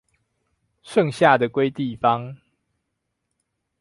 [0.81, 2.35] 剩下的歸地方